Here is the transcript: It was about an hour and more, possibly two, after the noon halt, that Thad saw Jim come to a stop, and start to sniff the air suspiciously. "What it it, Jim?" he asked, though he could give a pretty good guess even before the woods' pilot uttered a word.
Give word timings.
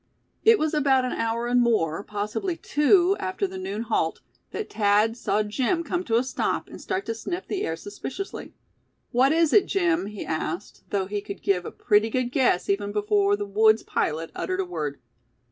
It 0.43 0.57
was 0.57 0.73
about 0.73 1.05
an 1.05 1.11
hour 1.11 1.45
and 1.45 1.61
more, 1.61 2.03
possibly 2.03 2.57
two, 2.57 3.15
after 3.19 3.45
the 3.45 3.59
noon 3.59 3.83
halt, 3.83 4.19
that 4.49 4.71
Thad 4.73 5.15
saw 5.15 5.43
Jim 5.43 5.83
come 5.83 6.03
to 6.05 6.17
a 6.17 6.23
stop, 6.23 6.67
and 6.67 6.81
start 6.81 7.05
to 7.05 7.13
sniff 7.13 7.47
the 7.47 7.61
air 7.63 7.75
suspiciously. 7.75 8.55
"What 9.11 9.31
it 9.31 9.53
it, 9.53 9.67
Jim?" 9.67 10.07
he 10.07 10.25
asked, 10.25 10.85
though 10.89 11.05
he 11.05 11.21
could 11.21 11.43
give 11.43 11.65
a 11.65 11.71
pretty 11.71 12.09
good 12.09 12.31
guess 12.31 12.67
even 12.67 12.91
before 12.91 13.35
the 13.35 13.45
woods' 13.45 13.83
pilot 13.83 14.31
uttered 14.33 14.61
a 14.61 14.65
word. 14.65 14.99